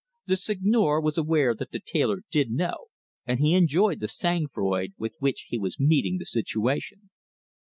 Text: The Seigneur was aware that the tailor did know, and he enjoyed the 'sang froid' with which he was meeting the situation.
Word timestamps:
The 0.25 0.35
Seigneur 0.35 0.99
was 0.99 1.19
aware 1.19 1.53
that 1.53 1.69
the 1.69 1.79
tailor 1.79 2.21
did 2.31 2.49
know, 2.49 2.87
and 3.27 3.39
he 3.39 3.53
enjoyed 3.53 3.99
the 3.99 4.07
'sang 4.07 4.47
froid' 4.47 4.95
with 4.97 5.13
which 5.19 5.45
he 5.49 5.59
was 5.59 5.79
meeting 5.79 6.17
the 6.17 6.25
situation. 6.25 7.11